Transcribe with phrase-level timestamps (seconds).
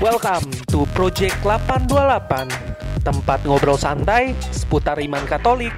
[0.00, 5.76] Welcome to Project 828, tempat ngobrol santai seputar iman Katolik.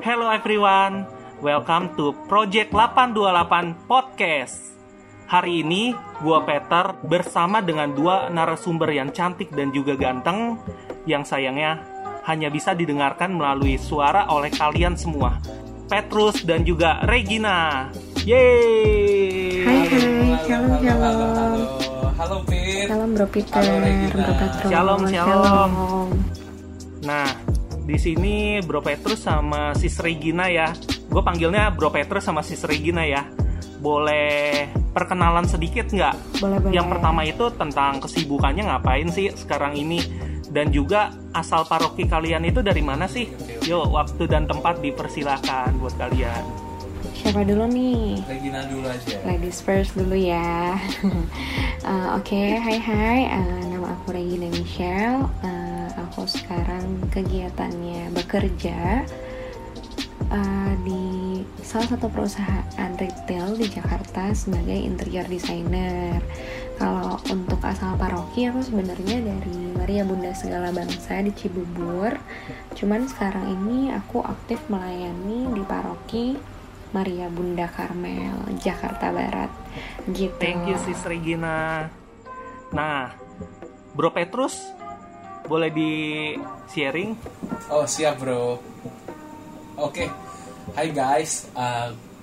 [0.00, 1.04] Hello everyone,
[1.44, 4.80] welcome to Project 828 Podcast.
[5.28, 5.92] Hari ini,
[6.24, 10.56] gua Peter bersama dengan dua narasumber yang cantik dan juga ganteng,
[11.04, 11.84] yang sayangnya
[12.24, 15.36] hanya bisa didengarkan melalui suara oleh kalian semua.
[15.84, 17.92] Petrus dan juga Regina.
[18.24, 19.68] Yeay!
[19.68, 21.47] Hai hai, shalom shalom.
[22.88, 23.60] Salam Bro Peter.
[24.08, 24.72] Bro Petrus.
[24.72, 25.72] Shalom, shalom.
[27.04, 27.28] Nah,
[27.84, 30.72] di sini Bro Petrus sama Sis Regina ya.
[31.12, 33.28] Gue panggilnya Bro Petrus sama Sis Regina ya.
[33.84, 36.40] Boleh perkenalan sedikit nggak?
[36.40, 36.72] Boleh boleh.
[36.72, 40.00] Yang pertama itu tentang kesibukannya ngapain sih sekarang ini
[40.48, 43.28] dan juga asal paroki kalian itu dari mana sih?
[43.68, 46.67] Yuk, waktu dan tempat dipersilakan buat kalian.
[47.18, 48.22] Siapa dulu nih?
[48.30, 49.18] Regina dulu aja.
[49.26, 50.78] Ladies first dulu ya.
[51.88, 53.20] Eh, Oke, hai hai.
[53.32, 55.24] Eh, nama aku Regina Michelle.
[55.40, 59.08] Eh, aku sekarang kegiatannya bekerja
[60.28, 61.04] eh, di
[61.64, 66.20] salah satu perusahaan retail di Jakarta sebagai interior designer.
[66.76, 72.20] Kalau untuk asal paroki aku sebenarnya dari Maria Bunda Segala Bangsa di Cibubur.
[72.76, 76.36] Cuman sekarang ini aku aktif melayani di paroki
[76.90, 79.52] Maria Bunda Karmel, Jakarta Barat.
[80.08, 80.34] Gitu.
[80.40, 81.88] Thank you Sis Regina.
[82.72, 83.12] Nah,
[83.92, 84.56] Bro Petrus
[85.48, 85.92] boleh di
[86.68, 87.16] sharing
[87.72, 88.60] Oh siap bro.
[89.80, 90.06] Oke.
[90.76, 91.48] Hai guys,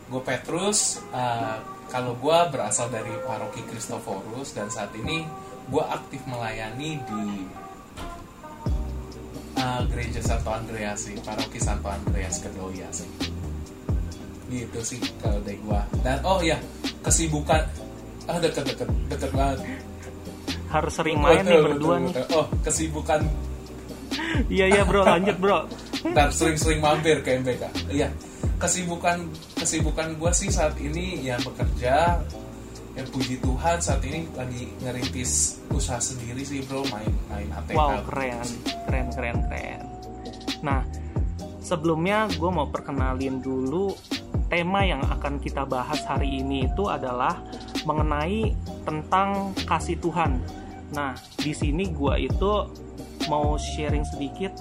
[0.09, 1.01] gue Petrus.
[1.09, 1.57] Uh,
[1.89, 5.25] kalau gue berasal dari paroki Kristoforus dan saat ini
[5.69, 7.25] gue aktif melayani di
[9.57, 13.34] uh, gereja Santo Andreas sih, paroki Santo Andreas Kedoya sih.
[14.55, 15.81] Gitu sih kalau dari gue.
[15.99, 16.55] Dan oh ya
[17.03, 17.61] kesibukan,
[18.31, 19.59] ah deket deket deket banget.
[20.65, 22.13] harus sering main nih berdua betul, nih.
[22.35, 23.21] Oh kesibukan
[24.51, 25.59] Iya iya bro, lanjut bro.
[26.11, 27.63] dan sering-sering mampir ke MBK.
[27.89, 28.11] Iya,
[28.59, 29.25] kesibukan
[29.57, 32.19] kesibukan gue sih saat ini ya bekerja.
[32.95, 37.75] Ya puji Tuhan saat ini lagi ngerintis usaha sendiri sih bro, main main ATK.
[37.75, 38.47] Wow keren,
[38.87, 39.79] keren keren keren.
[40.63, 40.81] Nah
[41.59, 43.91] sebelumnya gue mau perkenalin dulu
[44.47, 47.41] tema yang akan kita bahas hari ini itu adalah
[47.83, 48.53] mengenai
[48.85, 50.41] tentang kasih Tuhan.
[50.93, 52.51] Nah di sini gue itu
[53.25, 54.53] mau sharing sedikit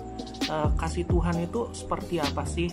[0.48, 2.72] eh, kasih Tuhan itu seperti apa sih?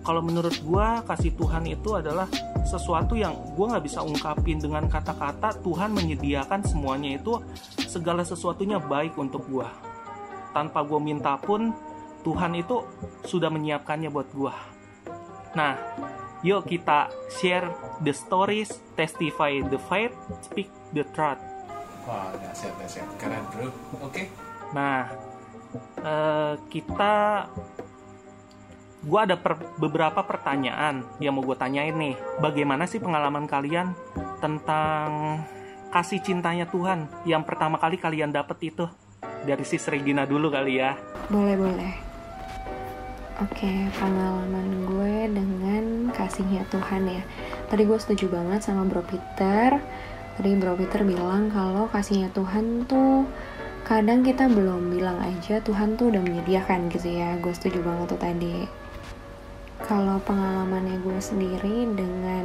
[0.00, 2.26] Kalau menurut gue kasih Tuhan itu adalah
[2.64, 5.60] sesuatu yang gue nggak bisa ungkapin dengan kata-kata.
[5.60, 7.36] Tuhan menyediakan semuanya itu
[7.84, 9.68] segala sesuatunya baik untuk gue.
[10.50, 11.74] Tanpa gue minta pun
[12.20, 12.84] Tuhan itu
[13.24, 14.54] sudah menyiapkannya buat gue.
[15.56, 15.74] Nah,
[16.40, 17.68] yuk kita share
[18.00, 21.40] the stories, testify the faith, speak the truth.
[22.08, 23.68] Wah, dahsyat dahsyat, keren bro.
[24.00, 24.24] Oke,
[24.70, 25.10] Nah,
[26.00, 27.46] eh, kita,
[29.02, 32.14] gue ada per- beberapa pertanyaan yang mau gue tanyain nih.
[32.38, 33.92] Bagaimana sih pengalaman kalian
[34.38, 35.40] tentang
[35.90, 38.86] kasih cintanya Tuhan yang pertama kali kalian dapet itu?
[39.20, 40.94] Dari sis Regina dulu kali ya.
[41.32, 42.09] Boleh, boleh.
[43.40, 47.24] Oke, pengalaman gue dengan kasihnya Tuhan ya.
[47.72, 49.80] Tadi gue setuju banget sama Bro Peter.
[50.36, 53.24] Tadi Bro Peter bilang kalau kasihnya Tuhan tuh
[53.88, 57.40] kadang kita belum bilang aja Tuhan tuh udah menyediakan gitu ya.
[57.40, 58.68] Gue setuju banget tuh tadi.
[59.88, 62.44] Kalau pengalamannya gue sendiri dengan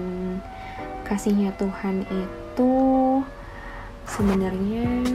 [1.03, 2.71] kasihnya Tuhan itu
[4.07, 5.11] sebenarnya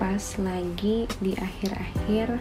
[0.00, 2.40] pas lagi di akhir-akhir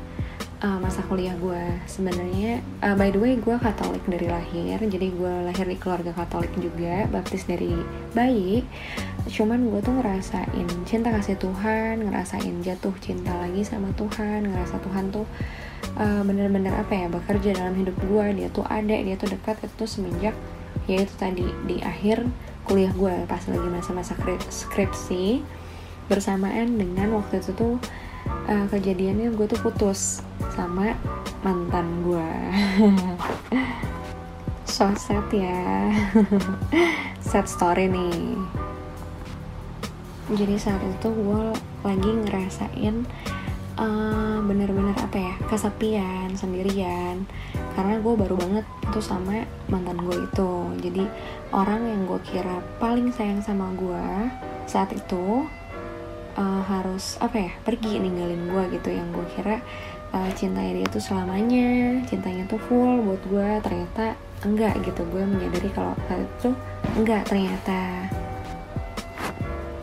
[0.64, 5.34] uh, masa kuliah gue sebenarnya uh, by the way gue Katolik dari lahir jadi gue
[5.46, 7.74] lahir di keluarga Katolik juga baptis dari
[8.14, 8.66] bayi.
[9.28, 15.12] Cuman gue tuh ngerasain cinta kasih Tuhan ngerasain jatuh cinta lagi sama Tuhan ngerasa Tuhan
[15.12, 15.28] tuh
[16.00, 19.84] uh, bener-bener apa ya bekerja dalam hidup gue dia tuh ada dia tuh dekat itu
[19.84, 20.36] semenjak
[20.88, 22.24] ya itu tadi di akhir
[22.64, 25.44] kuliah gue pas lagi masa-masa skri- skripsi
[26.08, 27.76] bersamaan dengan waktu itu tuh
[28.48, 30.94] uh, kejadiannya gue tuh putus sama
[31.46, 32.30] mantan gue
[34.78, 35.90] so sad ya.
[37.34, 38.38] Sad story nih.
[40.38, 41.44] Jadi saat itu gue
[41.82, 43.02] lagi ngerasain
[43.82, 47.26] uh, bener-bener apa ya kesepian sendirian.
[47.74, 50.52] Karena gue baru banget itu sama mantan gue itu.
[50.78, 51.10] Jadi
[51.50, 54.30] orang yang gue kira paling sayang sama gue
[54.70, 55.42] saat itu
[56.38, 58.90] uh, harus apa ya pergi ninggalin gue gitu.
[58.94, 59.56] Yang gue kira
[60.14, 65.02] uh, cintanya dia tuh selamanya cintanya tuh full buat gue ternyata enggak gitu.
[65.10, 66.50] Gue menyadari kalau saat itu
[66.96, 67.82] enggak ternyata.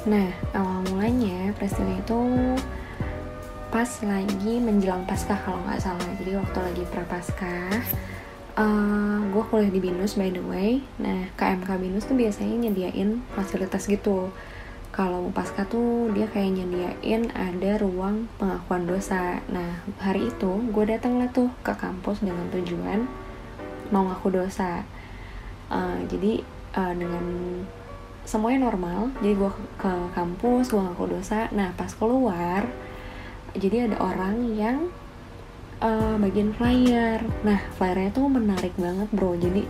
[0.05, 2.21] Nah, awal mulanya peristiwa itu
[3.73, 6.11] pas lagi menjelang Paskah kalau nggak salah.
[6.23, 7.83] Jadi waktu lagi prapaskah
[8.59, 10.83] uh, gue kuliah di binus by the way.
[11.03, 14.31] Nah KMK binus tuh biasanya nyediain fasilitas gitu
[14.95, 19.43] kalau pasca tuh dia kayak nyediain ada ruang pengakuan dosa.
[19.51, 23.03] Nah hari itu gue datang lah tuh ke kampus dengan tujuan
[23.91, 24.87] mau ngaku dosa.
[25.67, 26.47] Uh, jadi
[26.79, 27.27] uh, dengan
[28.23, 29.51] semuanya normal jadi gue
[29.83, 31.51] ke kampus gue ngaku dosa.
[31.51, 32.63] Nah pas keluar
[33.59, 34.95] jadi ada orang yang
[35.83, 37.19] uh, bagian flyer.
[37.43, 39.35] Nah flyernya tuh menarik banget bro.
[39.35, 39.67] Jadi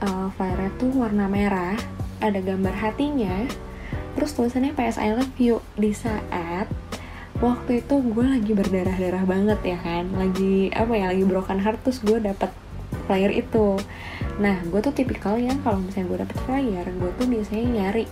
[0.00, 1.76] uh, flyernya tuh warna merah
[2.24, 3.44] ada gambar hatinya
[4.14, 5.60] terus tulisannya PS I love you.
[5.76, 6.68] Di saat
[7.42, 10.10] waktu itu gue lagi berdarah-darah banget ya kan.
[10.14, 12.50] Lagi apa ya lagi broken heart terus gue dapet
[13.08, 13.80] flyer itu.
[14.38, 18.04] Nah gue tuh tipikal yang kalau misalnya gue dapet flyer gue tuh biasanya nyari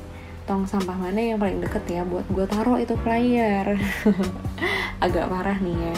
[0.49, 3.79] tong sampah mana yang paling deket ya buat gue taruh itu flyer.
[5.05, 5.97] Agak parah nih ya.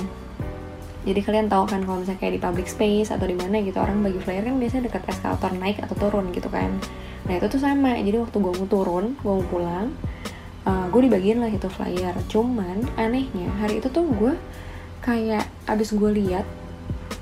[1.03, 4.07] Jadi kalian tahu kan kalau misalnya kayak di public space atau di mana gitu orang
[4.07, 6.79] bagi flyer kan biasanya dekat eskalator naik atau turun gitu kan
[7.23, 7.95] nah itu tuh sama.
[7.99, 9.89] Jadi waktu gue mau turun gue mau pulang
[10.67, 12.15] uh, eh, gue dibagiin lah itu flyer.
[12.31, 14.35] Cuman anehnya hari itu tuh gue
[15.03, 16.47] kayak abis gue lihat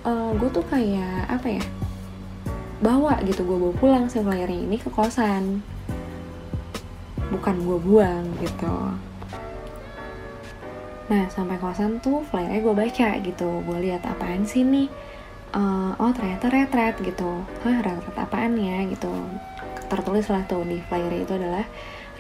[0.05, 1.65] uh, gue tuh kayak apa ya
[2.81, 3.45] bawa gitu.
[3.45, 5.65] Gue bawa pulang si flyernya ini ke kosan.
[7.31, 8.75] Bukan gue buang gitu.
[11.11, 13.49] Nah sampai kosan tuh flyernya gue baca gitu.
[13.65, 14.89] Gue lihat apaan sih nih?
[15.51, 17.43] Uh, oh ternyata retret gitu.
[17.67, 18.87] Hah retret apaan ya?
[18.87, 19.11] gitu
[19.91, 21.67] tertulis lah tuh di flyer itu adalah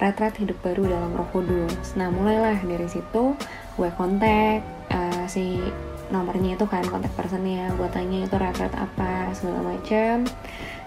[0.02, 1.94] retret hidup baru dalam roh kudus.
[1.94, 3.38] Nah mulailah dari situ
[3.78, 5.62] gue kontak uh, si
[6.10, 10.26] nomornya itu kan kontak personnya gue tanya itu retret apa segala macam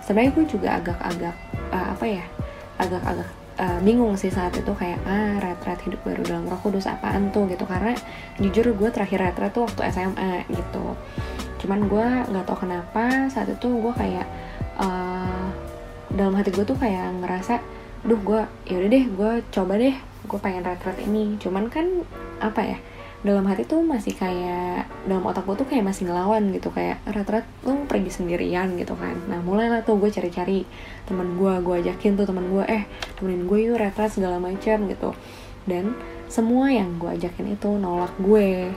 [0.04, 1.36] sebenarnya gue juga agak-agak
[1.72, 2.26] uh, apa ya
[2.76, 3.30] agak-agak
[3.64, 7.48] uh, bingung sih saat itu kayak ah retret hidup baru dalam roh kudus apaan tuh?
[7.48, 7.96] Gitu karena
[8.42, 10.98] jujur gue terakhir retret tuh waktu SMA gitu.
[11.64, 14.28] Cuman gue nggak tau kenapa saat itu gue kayak
[14.82, 15.48] uh,
[16.14, 17.58] dalam hati gue tuh kayak ngerasa
[18.04, 21.36] duh gue yaudah deh gue coba deh gue pengen retret ini.
[21.42, 22.06] Cuman kan
[22.40, 22.78] apa ya
[23.24, 27.48] dalam hati tuh masih kayak dalam otak gue tuh kayak masih ngelawan gitu kayak retret
[27.64, 29.16] lu pergi sendirian gitu kan.
[29.32, 30.68] Nah mulailah tuh gue cari-cari
[31.08, 32.84] temen gue gue ajakin tuh temen gue eh
[33.16, 35.16] temenin gue yuk retret segala macam gitu.
[35.64, 35.96] Dan
[36.28, 38.76] semua yang gue ajakin itu nolak gue.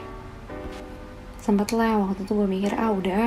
[1.43, 3.27] Sempet lah waktu itu gue mikir ah udah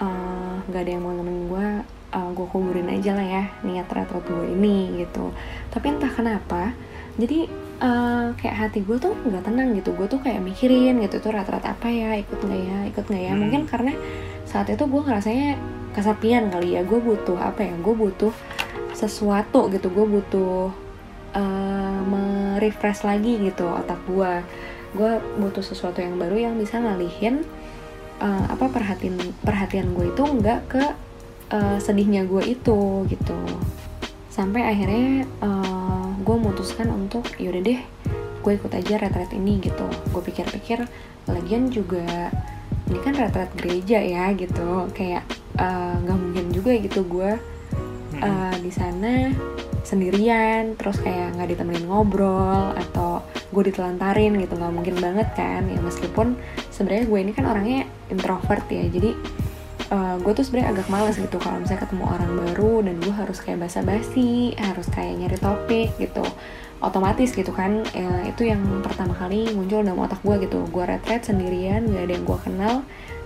[0.00, 1.68] uh, gak ada yang mau nemenin gue
[2.10, 5.32] uh, eh, gue kuburin aja lah ya niat retret gue ini gitu.
[5.70, 6.74] Tapi entah kenapa
[7.18, 7.50] jadi
[7.82, 9.94] uh, kayak hati gue tuh nggak tenang gitu.
[9.94, 12.18] Gue tuh kayak mikirin gitu tuh retret apa ya?
[12.18, 12.78] Ikut nggak ya?
[12.90, 13.32] Ikut nggak ya?
[13.34, 13.40] Hmm.
[13.40, 13.92] mungkin karena
[14.46, 15.58] saat itu gue ngerasanya
[15.94, 16.82] kesepian kali ya.
[16.86, 17.74] Gue butuh apa ya?
[17.78, 18.34] Gue butuh
[18.94, 19.88] sesuatu gitu.
[19.90, 20.70] Gue butuh
[21.34, 24.32] uh, merefresh lagi gitu otak gue
[24.90, 27.46] gue butuh sesuatu yang baru yang bisa ngalihin
[28.18, 29.14] uh, apa perhatian
[29.46, 30.84] perhatian gue itu nggak ke
[31.50, 33.38] uh, sedihnya gue itu gitu.
[34.30, 37.80] Sampai akhirnya uh, gue memutuskan untuk yaudah deh
[38.40, 39.84] gue ikut aja retret ini gitu.
[40.14, 40.88] Gue pikir-pikir
[41.28, 42.32] lagian juga
[42.88, 44.88] ini kan retret gereja ya gitu.
[44.96, 45.28] Kayak
[45.60, 47.36] eh, nggak uh, mungkin juga gitu gue
[48.24, 49.30] uh, di sana
[49.84, 53.20] sendirian terus kayak nggak ditemenin ngobrol atau
[53.52, 54.56] gue ditelantarin gitu.
[54.56, 56.40] Nggak mungkin banget kan ya meskipun
[56.72, 58.88] sebenarnya gue ini kan orangnya introvert ya.
[58.88, 59.12] Jadi
[59.90, 63.38] uh, gue tuh sebenarnya agak males gitu kalau misalnya ketemu orang baru dan gue harus
[63.42, 66.24] kayak basa-basi harus kayak nyari topik gitu.
[66.80, 70.64] Otomatis gitu kan ya, itu yang pertama kali muncul dalam otak gue gitu.
[70.72, 72.74] Gue retret sendirian gak ada yang gue kenal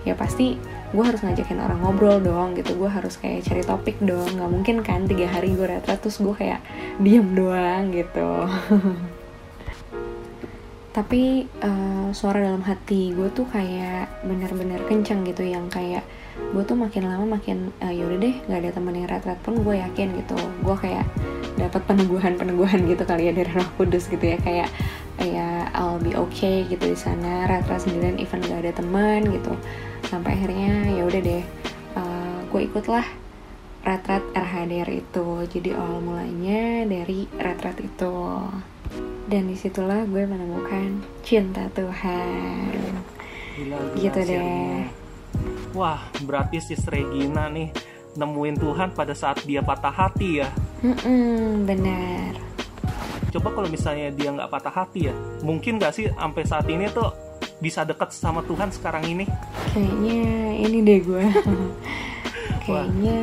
[0.05, 0.53] ya pasti
[0.93, 2.75] gue harus ngajakin orang ngobrol dong gitu.
[2.75, 4.27] Gue harus kayak cari topik dong.
[4.35, 6.59] Nggak mungkin kan tiga hari gue retret terus gue kayak
[6.99, 8.29] diem doang gitu.
[10.95, 16.75] Tapi uh, suara dalam hati gue tuh kayak bener-bener kenceng gitu yang kayak gue tuh
[16.75, 20.35] makin lama makin uh, yaudah deh nggak ada temen yang rat-rat pun gue yakin gitu.
[20.63, 21.07] Gue kayak
[21.55, 24.37] dapat peneguhan peneguhan gitu kali ya dari Roh Kudus gitu ya.
[24.39, 24.69] Kayak
[25.19, 29.55] ya I'll be okay gitu di sana rat-rat sendirian even gak ada teman gitu.
[30.07, 31.43] Sampai akhirnya ya udah deh
[31.95, 33.05] uh, gue ikutlah
[33.87, 35.27] retret RHDR itu.
[35.47, 38.15] Jadi awal mulainya dari retret itu.
[39.25, 42.75] Dan di situlah gue menemukan cinta Tuhan.
[43.55, 45.04] Gila, gitu deh
[45.75, 47.71] wah berarti sis Regina nih
[48.15, 50.49] nemuin Tuhan pada saat dia patah hati ya?
[50.83, 52.35] Mm-mm, benar
[53.35, 57.11] coba kalau misalnya dia nggak patah hati ya mungkin nggak sih sampai saat ini tuh
[57.59, 59.25] bisa deket sama Tuhan sekarang ini?
[59.71, 60.23] Kayaknya
[60.59, 61.23] ini deh gue
[62.65, 63.19] kayaknya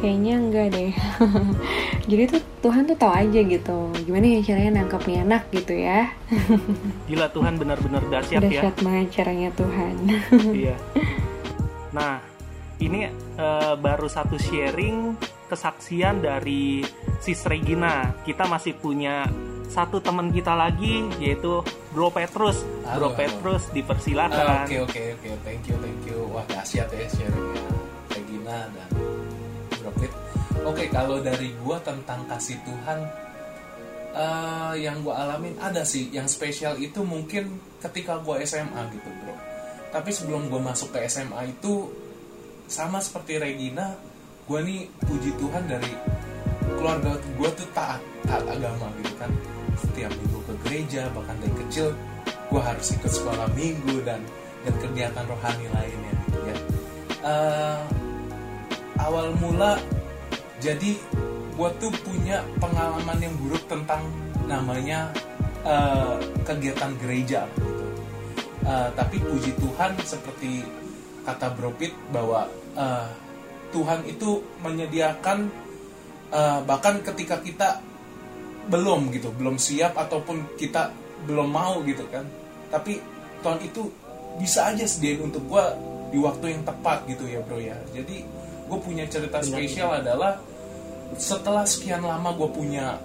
[0.00, 0.92] kayaknya enggak deh
[2.06, 6.00] jadi tuh Tuhan tuh tahu aja gitu gimana ya caranya nangkep nih anak gitu ya
[7.08, 8.48] Gila Tuhan benar-benar dahsyat ya.
[8.48, 9.94] dahsyat banget caranya Tuhan
[10.64, 10.76] Iya.
[11.90, 12.22] Nah,
[12.78, 15.18] ini eh, baru satu sharing
[15.50, 16.86] kesaksian dari
[17.18, 18.14] Sis Regina.
[18.22, 19.26] Kita masih punya
[19.66, 22.62] satu teman kita lagi yaitu Bro Petrus.
[22.86, 23.18] Halo, Bro halo.
[23.18, 24.64] Petrus Ah, dipersilakan.
[24.70, 26.18] Oke oke oke, thank you thank you.
[26.30, 27.66] Wah dahsyat ya sharingnya
[28.14, 28.90] Regina dan
[29.82, 30.12] Bropit.
[30.66, 32.98] Oke kalau dari gua tentang kasih Tuhan
[34.12, 39.34] eh, yang gua alamin ada sih yang spesial itu mungkin ketika gua SMA gitu bro.
[39.90, 41.88] Tapi sebelum gua masuk ke SMA itu
[42.70, 43.98] sama seperti Regina,
[44.46, 45.92] gua nih puji Tuhan dari
[46.76, 49.32] keluarga gua tuh taat taat agama gitu kan.
[49.80, 51.88] Setiap minggu ke gereja bahkan dari kecil
[52.50, 54.18] gue harus ikut sekolah minggu dan
[54.66, 56.56] dan kegiatan rohani lainnya gitu ya
[57.20, 57.80] Eh,
[58.96, 59.76] awal mula
[60.60, 60.92] jadi
[61.56, 64.04] gue tuh punya pengalaman yang buruk tentang
[64.48, 65.12] namanya
[65.64, 67.84] eh, kegiatan gereja gitu.
[68.64, 70.64] Eh, tapi puji Tuhan seperti
[71.24, 73.08] kata Bropit bahwa eh,
[73.72, 75.48] Tuhan itu menyediakan
[76.32, 77.80] eh, bahkan ketika kita
[78.70, 80.92] belum gitu belum siap ataupun kita
[81.24, 82.24] belum mau gitu kan.
[82.72, 83.00] Tapi
[83.40, 83.88] Tuhan itu
[84.36, 85.64] bisa aja sediain untuk gue
[86.10, 87.76] di waktu yang tepat gitu ya bro ya.
[87.92, 88.24] Jadi
[88.70, 90.38] gue punya cerita spesial adalah
[91.18, 92.98] setelah sekian lama gue punya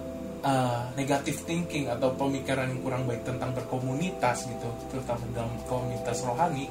[0.46, 6.70] uh, negative thinking atau pemikiran yang kurang baik tentang berkomunitas gitu terutama dalam komunitas rohani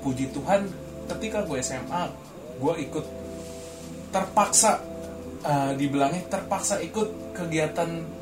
[0.00, 0.64] puji Tuhan
[1.12, 2.04] ketika gue SMA
[2.60, 3.06] gue ikut
[4.10, 4.80] terpaksa
[5.44, 8.20] uh, dibilangnya terpaksa ikut kegiatan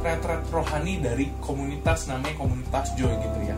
[0.00, 3.56] retret rohani dari komunitas namanya komunitas Joy gitu ya.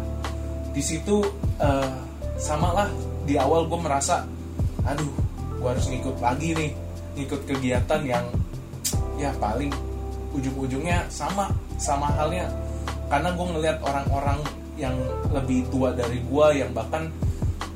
[0.72, 1.22] Di situ
[1.60, 1.96] uh,
[2.40, 2.88] samalah
[3.22, 4.26] di awal gue merasa
[4.82, 5.12] aduh
[5.62, 6.70] gue harus ngikut lagi nih
[7.16, 8.24] ngikut kegiatan yang
[9.20, 9.70] ya paling
[10.32, 12.48] ujung-ujungnya sama sama halnya.
[13.08, 14.40] Karena gue ngelihat orang-orang
[14.80, 14.96] yang
[15.28, 17.12] lebih tua dari gue yang bahkan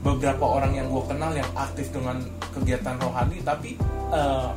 [0.01, 2.23] beberapa orang yang gue kenal yang aktif dengan
[2.57, 3.77] kegiatan rohani tapi
[4.15, 4.49] eh,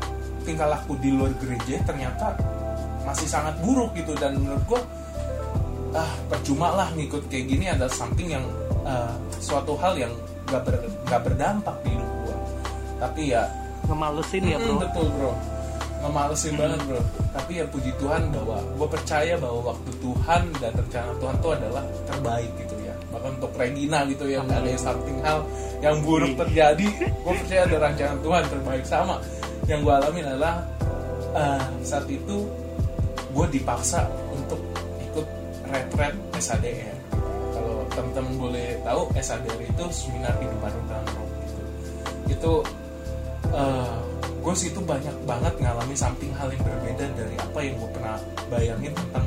[0.47, 2.37] tingkah laku di luar gereja ternyata
[3.03, 4.15] masih sangat buruk gitu.
[4.15, 4.81] Dan menurut gue
[5.97, 8.45] ah percuma lah ngikut kayak gini ada something yang
[8.87, 10.13] eh, suatu hal yang
[10.49, 12.35] gak, ber, gak berdampak di hidup gue
[12.99, 13.43] tapi ya
[13.89, 14.75] Ngemalesin ya, Bro.
[14.85, 15.33] betul bro.
[15.99, 17.01] Ngemalesin banget bro.
[17.33, 21.83] Tapi ya puji Tuhan bahwa gue percaya bahwa waktu Tuhan dan rencana Tuhan itu adalah
[22.07, 22.93] terbaik gitu ya.
[23.09, 25.39] Bahkan untuk Regina gitu ya nggak ada yang something hal
[25.81, 26.87] yang buruk terjadi.
[27.25, 29.15] Gue percaya ada rancangan Tuhan terbaik sama.
[29.67, 30.55] Yang gue alamin adalah
[31.35, 32.37] eh, saat itu
[33.29, 34.57] gue dipaksa untuk
[35.05, 35.25] ikut
[35.69, 36.97] retret SADR
[37.53, 41.61] kalau teman-teman boleh tahu SADR itu seminar kehidupan roh gitu.
[42.29, 42.51] Itu
[44.49, 48.17] gue sih itu banyak banget ngalami something hal yang berbeda dari apa yang gue pernah
[48.49, 49.25] bayangin tentang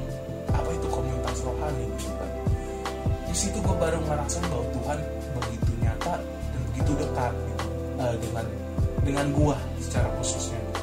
[0.51, 2.31] apa itu komunitas rohani gitu kan
[3.31, 4.99] di situ gue baru ngerasain bahwa Tuhan
[5.39, 7.67] begitu nyata dan begitu dekat gitu,
[8.03, 8.47] eh, dengan
[9.03, 10.83] dengan gue secara khususnya gitu.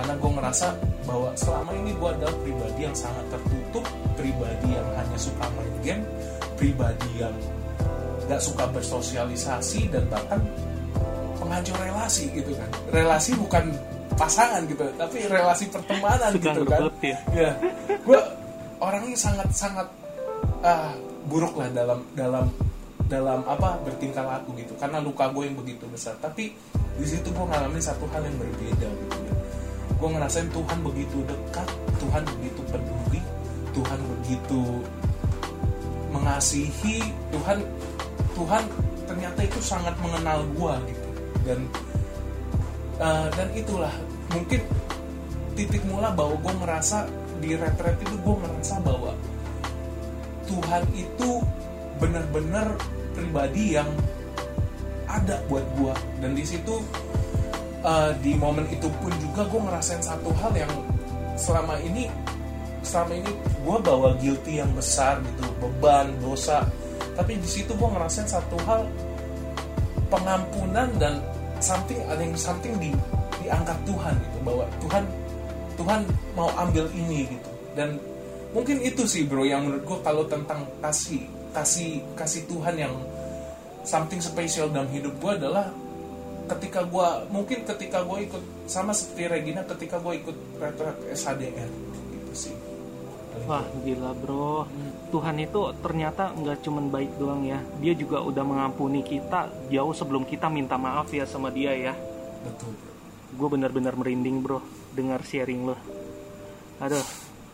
[0.00, 0.68] karena gue ngerasa
[1.04, 3.84] bahwa selama ini gue adalah pribadi yang sangat tertutup
[4.16, 6.02] pribadi yang hanya suka main game
[6.56, 7.34] pribadi yang
[8.30, 10.40] gak suka bersosialisasi dan bahkan
[11.52, 12.70] penghancur relasi gitu kan.
[12.88, 13.64] Relasi bukan
[14.16, 16.80] pasangan gitu tapi relasi pertemanan Suka gitu kan.
[17.00, 17.18] ya.
[17.32, 17.50] ya
[18.04, 18.20] gue
[18.80, 19.88] orangnya sangat sangat
[20.64, 20.96] ah,
[21.28, 22.48] buruk lah dalam dalam
[23.04, 24.72] dalam apa bertingkah laku gitu.
[24.80, 26.16] Karena luka gue yang begitu besar.
[26.24, 26.56] Tapi
[26.96, 29.34] di situ gue ngalamin satu hal yang berbeda gitu ya.
[30.00, 31.68] Gue ngerasain Tuhan begitu dekat
[32.00, 33.20] Tuhan begitu peduli
[33.76, 34.62] Tuhan begitu
[36.12, 37.58] mengasihi Tuhan
[38.32, 38.64] Tuhan
[39.04, 41.01] ternyata itu sangat mengenal gue gitu
[41.46, 41.60] dan
[43.02, 43.92] uh, dan itulah
[44.32, 44.60] mungkin
[45.52, 46.98] titik mula bahwa gue ngerasa
[47.42, 49.12] di retret itu gue ngerasa bahwa
[50.46, 51.30] Tuhan itu
[51.98, 52.74] benar-benar
[53.12, 53.88] pribadi yang
[55.06, 55.94] ada buat gue
[56.24, 56.80] dan di situ
[57.84, 60.72] uh, di momen itu pun juga gue ngerasain satu hal yang
[61.36, 62.08] selama ini
[62.82, 63.30] selama ini
[63.62, 66.66] gue bawa guilty yang besar gitu beban dosa.
[67.14, 68.88] Tapi di situ gue ngerasain satu hal
[70.10, 71.22] pengampunan dan
[71.62, 72.90] something ada yang something di
[73.42, 75.04] diangkat Tuhan gitu bahwa Tuhan
[75.78, 76.00] Tuhan
[76.36, 77.50] mau ambil ini gitu.
[77.72, 77.96] Dan
[78.52, 81.24] mungkin itu sih bro yang menurut gue kalau tentang kasih
[81.56, 82.94] kasih kasih Tuhan yang
[83.82, 85.72] something spesial dalam hidup gue adalah
[86.52, 91.70] ketika gue mungkin ketika gue ikut sama seperti Regina ketika gue ikut retret SHDR
[92.12, 92.54] gitu sih
[93.48, 94.68] Wah gila bro
[95.08, 100.28] Tuhan itu ternyata nggak cuman baik doang ya Dia juga udah mengampuni kita Jauh sebelum
[100.28, 101.94] kita minta maaf ya sama dia ya
[102.44, 102.92] betul bro
[103.32, 104.60] Gue bener-bener merinding bro
[104.92, 105.76] dengar sharing lo.
[106.84, 107.00] Aduh,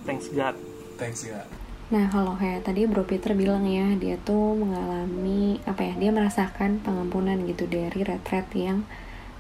[0.03, 0.59] thanks God.
[0.99, 1.47] thanks ya
[1.89, 5.95] Nah, kalau kayak tadi Bro Peter bilang ya, dia tuh mengalami apa ya?
[5.97, 8.85] Dia merasakan pengampunan gitu dari retret yang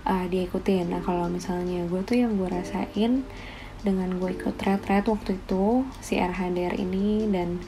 [0.09, 0.88] uh, dia ikutin.
[0.88, 3.28] Nah, kalau misalnya gue tuh yang gue rasain
[3.82, 7.58] dengan gue ikut retret waktu itu si RHDR ini dan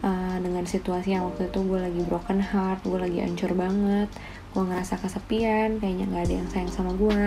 [0.00, 4.08] uh, dengan situasi yang waktu itu gue lagi broken heart, gue lagi hancur banget,
[4.56, 7.24] gue ngerasa kesepian, kayaknya nggak ada yang sayang sama gue.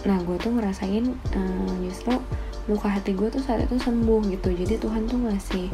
[0.00, 2.16] Nah, gue tuh ngerasain uh, justru
[2.70, 5.66] luka hati gue tuh saat itu sembuh gitu jadi Tuhan tuh ngasih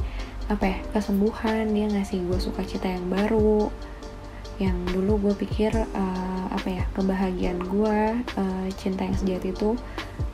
[0.49, 3.69] apa ya kesembuhan dia ngasih gue sukacita yang baru
[4.57, 7.99] yang dulu gue pikir uh, apa ya kebahagiaan gue
[8.41, 9.77] uh, cinta yang sejati itu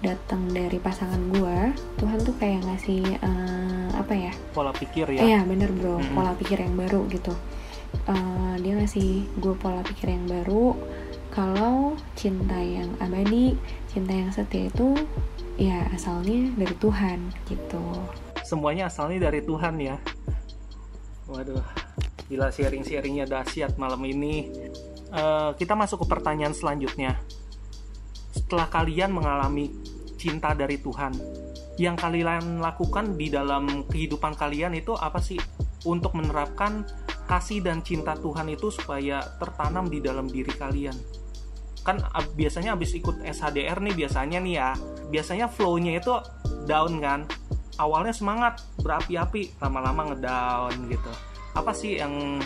[0.03, 1.59] datang dari pasangan gue
[2.03, 5.23] Tuhan tuh kayak ngasih uh, apa ya Pola pikir ya.
[5.23, 6.13] Iya bener bro, Mm-mm.
[6.13, 7.33] pola pikir yang baru gitu.
[8.09, 10.75] Eh, dia ngasih gue pola pikir yang baru.
[11.33, 13.57] Kalau cinta yang abadi,
[13.89, 14.93] cinta yang setia itu
[15.57, 17.85] ya asalnya dari Tuhan gitu.
[18.45, 19.97] Semuanya asalnya dari Tuhan ya.
[21.31, 21.65] Waduh,
[22.29, 24.53] gila sharing-sharingnya dahsyat malam ini.
[25.13, 27.17] Eh, kita masuk ke pertanyaan selanjutnya.
[28.33, 29.69] Setelah kalian mengalami
[30.17, 31.13] cinta dari Tuhan,
[31.77, 35.37] yang kalian lakukan di dalam kehidupan kalian itu apa sih
[35.85, 36.85] untuk menerapkan
[37.29, 40.97] kasih dan cinta Tuhan itu supaya tertanam di dalam diri kalian?
[41.83, 41.99] Kan
[42.39, 44.71] biasanya habis ikut SHDR nih biasanya nih ya,
[45.11, 46.15] biasanya flow-nya itu
[46.65, 47.27] down kan.
[47.81, 51.13] Awalnya semangat, berapi-api, lama-lama ngedown gitu.
[51.57, 52.39] Apa sih yang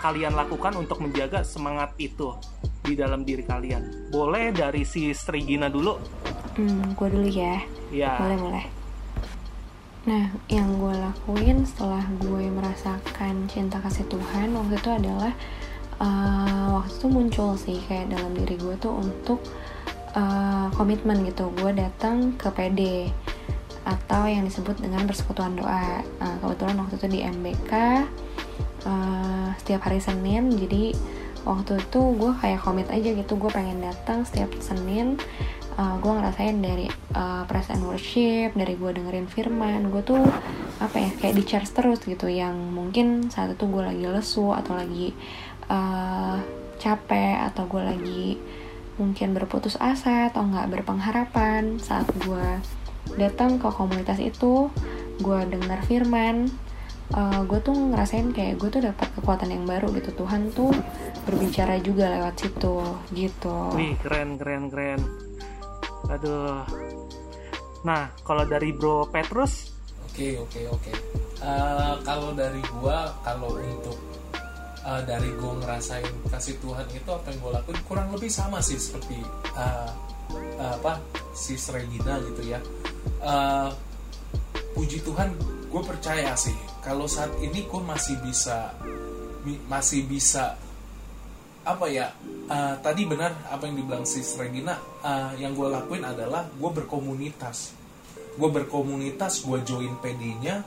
[0.00, 2.36] kalian lakukan untuk menjaga semangat itu
[2.84, 4.10] di dalam diri kalian?
[4.12, 5.98] Boleh dari si Strigina dulu?
[6.56, 7.60] Hmm, gue dulu ya.
[7.92, 8.16] Ya.
[8.20, 8.64] Boleh boleh.
[10.06, 15.32] Nah, yang gue lakuin setelah gue merasakan cinta kasih Tuhan waktu itu adalah
[15.98, 19.42] eh, waktu itu muncul sih kayak dalam diri gue tuh untuk
[20.14, 21.50] eh, komitmen gitu.
[21.58, 23.10] Gue datang ke PD
[23.86, 26.02] atau yang disebut dengan persekutuan doa.
[26.22, 27.72] Nah, kebetulan waktu itu di MBK
[28.86, 30.94] eh, setiap hari Senin, jadi
[31.46, 33.38] waktu itu gue kayak komit aja gitu.
[33.38, 35.18] Gue pengen datang setiap Senin.
[35.76, 39.92] Uh, gue ngerasain dari uh, praise and worship dari gue dengerin firman.
[39.92, 40.24] Gue tuh
[40.80, 42.32] apa ya kayak di charge terus gitu.
[42.32, 45.12] Yang mungkin saat itu gue lagi lesu atau lagi
[45.68, 46.40] uh,
[46.80, 48.24] capek atau gue lagi
[48.96, 52.48] mungkin berputus asa atau nggak berpengharapan saat gue
[53.20, 54.72] datang ke komunitas itu
[55.20, 56.48] gue dengar firman
[57.14, 60.72] uh, gue tuh ngerasain kayak gue tuh dapat kekuatan yang baru gitu Tuhan tuh
[61.28, 62.76] berbicara juga lewat situ
[63.14, 65.00] gitu Wih, keren, keren, keren.
[66.10, 66.62] Aduh.
[67.86, 69.76] Nah, kalau dari Bro Petrus,
[70.16, 70.92] Oke oke oke.
[71.44, 74.00] Eh, kalau dari gua kalau untuk
[74.80, 78.80] eh, dari gua ngerasain kasih Tuhan itu apa yang gua lakuin kurang lebih sama sih
[78.80, 79.20] seperti
[79.52, 79.90] eh,
[80.56, 81.04] eh, apa
[81.36, 82.56] si Regina gitu ya.
[83.20, 83.68] Eh,
[84.72, 85.36] puji Tuhan,
[85.68, 88.70] gue percaya sih kalau saat ini gue masih bisa
[89.66, 90.54] masih bisa
[91.66, 92.14] apa ya
[92.46, 97.74] eh, tadi benar apa yang dibilang si Regina eh, yang gue lakuin adalah gue berkomunitas.
[98.38, 100.62] Gue berkomunitas gue join PD-nya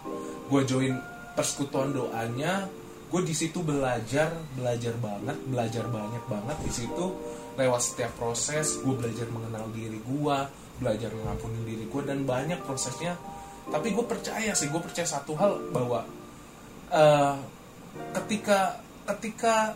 [0.51, 0.99] gue join
[1.39, 2.67] persekutuan doanya
[3.09, 7.15] gue di situ belajar belajar banget belajar banyak banget di situ.
[7.55, 10.37] Lewat setiap proses gue belajar mengenal diri gue
[10.83, 13.15] belajar mengampuni diri gue dan banyak prosesnya
[13.69, 16.05] tapi gue percaya sih gue percaya satu hal bahwa
[16.89, 17.35] eh,
[18.17, 18.81] ketika
[19.15, 19.73] ketika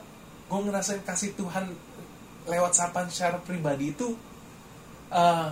[0.50, 1.70] gue ngerasain kasih Tuhan
[2.50, 4.14] lewat sapaan secara pribadi itu
[5.14, 5.52] eh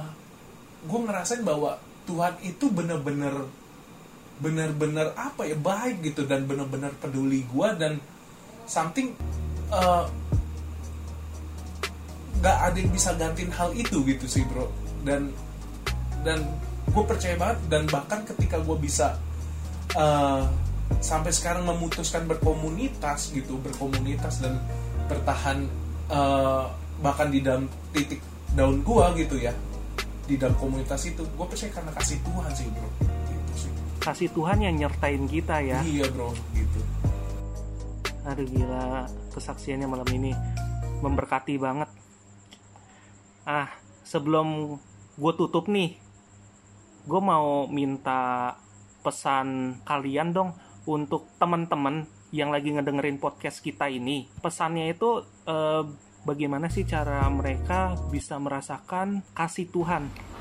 [0.81, 1.77] gue ngerasain bahwa
[2.09, 3.45] Tuhan itu bener-bener
[4.41, 8.01] bener-bener apa ya baik gitu dan bener-bener peduli gue dan
[8.65, 9.13] something
[9.69, 10.05] eh,
[12.41, 14.65] nggak ada yang bisa gantiin hal itu gitu sih bro.
[15.05, 15.29] Dan
[16.25, 16.41] dan
[16.91, 19.15] gue percaya banget dan bahkan ketika gue bisa
[19.95, 20.43] eh,
[20.99, 24.59] sampai sekarang memutuskan berkomunitas gitu berkomunitas dan
[25.07, 25.65] bertahan
[26.11, 26.63] eh,
[27.01, 28.19] bahkan di dalam titik
[28.53, 29.55] daun gue gitu ya
[30.27, 33.71] di dalam komunitas itu gue percaya karena kasih Tuhan sih bro gitu sih
[34.03, 35.79] kasih Tuhan yang nyertain kita ya.
[35.81, 36.79] iya bro gitu
[38.21, 40.31] Aduh gila, kesaksiannya malam ini
[41.01, 41.89] memberkati banget.
[43.49, 43.73] Ah,
[44.05, 44.77] sebelum
[45.17, 45.97] gue tutup nih,
[47.05, 48.55] gue mau minta
[49.01, 50.53] pesan kalian dong
[50.85, 54.29] untuk teman-teman yang lagi ngedengerin podcast kita ini.
[54.39, 55.83] Pesannya itu eh,
[56.23, 60.31] bagaimana sih cara mereka bisa merasakan kasih Tuhan?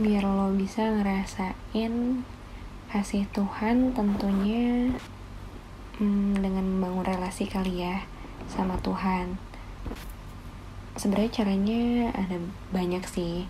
[0.00, 2.24] biar lo bisa ngerasain
[2.90, 4.90] kasih Tuhan tentunya
[5.98, 8.02] hmm, dengan membangun relasi kali ya
[8.50, 9.38] sama Tuhan
[10.98, 12.36] sebenarnya caranya ada
[12.74, 13.46] banyak sih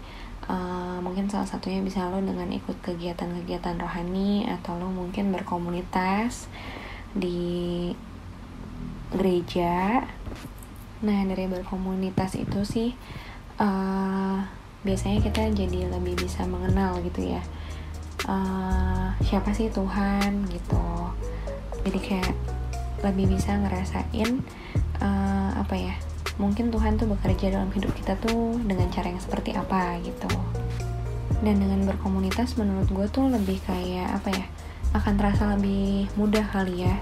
[0.51, 6.51] Uh, mungkin salah satunya bisa lo dengan ikut kegiatan-kegiatan rohani atau lo mungkin berkomunitas
[7.15, 7.95] di
[9.15, 10.03] gereja.
[11.07, 12.91] Nah dari berkomunitas itu sih
[13.63, 14.43] uh,
[14.83, 17.47] biasanya kita jadi lebih bisa mengenal gitu ya
[18.27, 21.15] uh, siapa sih Tuhan gitu.
[21.87, 22.35] Jadi kayak
[23.07, 24.43] lebih bisa ngerasain
[24.99, 25.95] uh, apa ya
[26.41, 30.33] mungkin Tuhan tuh bekerja dalam hidup kita tuh dengan cara yang seperti apa gitu.
[31.45, 34.47] Dan dengan berkomunitas menurut gue tuh lebih kayak apa ya
[34.97, 36.97] akan terasa lebih mudah kali ya.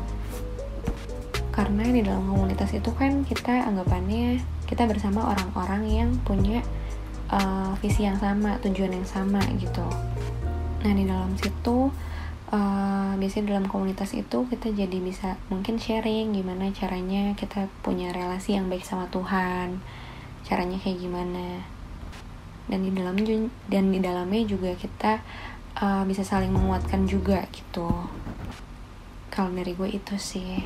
[1.54, 6.60] Karena di dalam komunitas itu kan kita anggapannya kita bersama orang-orang yang punya
[7.30, 9.86] uh, visi yang sama tujuan yang sama gitu.
[10.82, 11.90] Nah di dalam situ
[12.52, 18.56] uh, biasanya dalam komunitas itu kita jadi bisa mungkin sharing gimana caranya kita punya relasi
[18.56, 19.80] yang baik sama Tuhan
[20.48, 21.60] caranya kayak gimana.
[22.68, 23.16] Dan di dalam
[23.68, 25.20] dan di dalamnya juga kita
[25.80, 27.88] uh, bisa saling menguatkan juga gitu.
[29.28, 30.64] Kalau dari gue itu sih.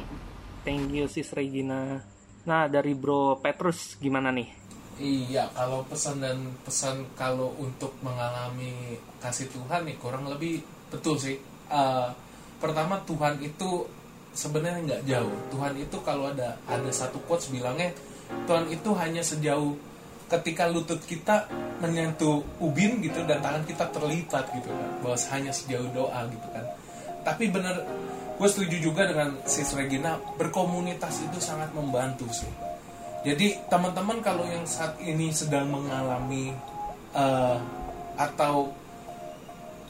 [0.63, 1.99] Thank you sis Regina.
[2.47, 4.63] Nah dari bro Petrus gimana nih?
[5.03, 11.41] Iya, kalau pesan dan pesan kalau untuk mengalami kasih Tuhan nih kurang lebih betul sih
[11.73, 12.13] uh,
[12.61, 13.89] pertama Tuhan itu
[14.37, 15.37] sebenarnya nggak jauh.
[15.49, 17.91] Tuhan itu kalau ada ada satu quotes bilangnya
[18.45, 19.77] Tuhan itu hanya sejauh
[20.29, 21.49] ketika lutut kita
[21.81, 24.91] menyentuh ubin gitu dan tangan kita terlipat gitu kan.
[25.01, 26.65] Bahwa hanya sejauh doa gitu kan.
[27.25, 27.83] Tapi bener
[28.33, 32.51] gue setuju juga dengan sis Regina berkomunitas itu sangat membantu sih.
[33.23, 36.51] Jadi teman-teman kalau yang saat ini sedang mengalami
[37.15, 37.63] uh,
[38.19, 38.75] atau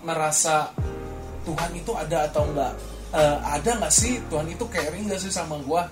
[0.04, 0.68] merasa
[1.42, 2.72] Tuhan itu ada atau enggak?
[3.12, 4.18] Uh, ada nggak sih?
[4.32, 5.82] Tuhan itu caring nggak sih sama gue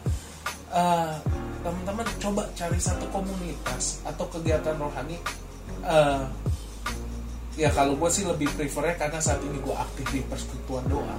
[0.73, 1.15] uh,
[1.61, 5.19] teman-teman coba cari satu komunitas atau kegiatan rohani.
[5.85, 6.25] Uh,
[7.59, 11.17] ya kalau gue sih lebih prefernya karena saat ini gue aktif di persekutuan doa.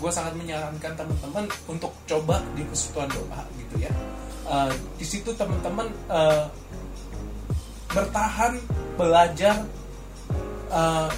[0.00, 3.92] Gue sangat menyarankan teman-teman untuk coba di persekutuan doa gitu ya.
[4.44, 6.48] Uh, di situ teman-teman uh,
[7.92, 8.56] bertahan
[8.96, 9.64] belajar
[10.72, 11.08] uh,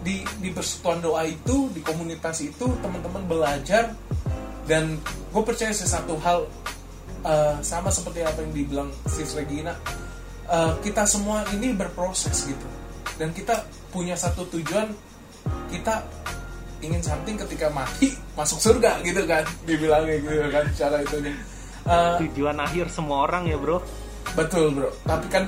[0.00, 3.92] di di persekutuan doa itu di komunitas itu teman-teman belajar.
[4.64, 5.02] Dan
[5.34, 6.46] gue percaya sesuatu hal
[7.26, 9.74] uh, sama seperti apa yang dibilang sis Regina
[10.50, 12.68] uh, kita semua ini berproses gitu.
[13.16, 13.62] Dan kita
[13.94, 14.90] punya satu tujuan
[15.70, 16.02] kita
[16.80, 19.46] ingin something ketika mati masuk surga gitu kan.
[19.64, 21.16] Dibilangnya gitu kan cara itu.
[21.86, 23.80] Uh, tujuan akhir semua orang ya bro.
[24.34, 24.90] Betul bro.
[25.06, 25.44] Tapi kan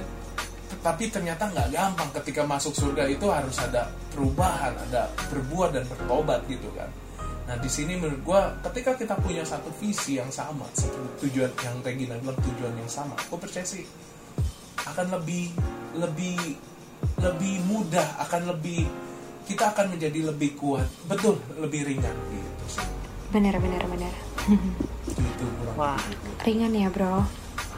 [0.83, 6.43] tapi ternyata nggak gampang ketika masuk surga itu harus ada perubahan ada berbuat dan bertobat
[6.51, 6.91] gitu kan.
[7.47, 8.41] Nah di sini menurut gue
[8.71, 13.15] ketika kita punya satu visi yang sama satu tujuan yang Regina bilang tujuan yang sama
[13.19, 13.87] gue percaya sih
[14.83, 15.55] akan lebih
[15.95, 16.39] lebih
[17.23, 18.87] lebih mudah akan lebih
[19.47, 20.87] kita akan menjadi lebih kuat.
[21.11, 22.87] Betul lebih ringan gitu sih.
[23.35, 24.15] Benar benar benar.
[25.07, 25.99] Gitu, wah.
[26.47, 27.27] ringan ya bro.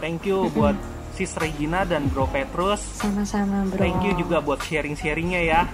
[0.03, 0.77] Thank you buat
[1.15, 2.83] Sis Regina dan Bro Petrus.
[2.99, 3.79] Sama-sama Bro.
[3.79, 5.71] Thank you juga buat sharing-sharingnya ya.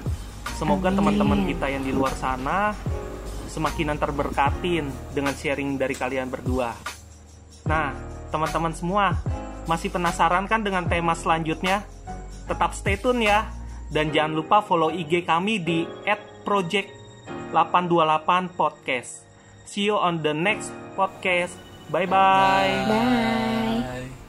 [0.61, 2.77] Semoga teman-teman kita yang di luar sana
[3.51, 6.71] semakin terberkatin dengan sharing dari kalian berdua.
[7.67, 7.91] Nah,
[8.31, 9.17] teman-teman semua,
[9.67, 11.83] masih penasaran kan dengan tema selanjutnya?
[12.47, 13.51] Tetap stay tune ya.
[13.91, 15.83] Dan jangan lupa follow IG kami di
[16.47, 19.27] @project828podcast.
[19.67, 21.59] See you on the next podcast.
[21.91, 22.87] Bye-bye.
[22.87, 24.20] Bye.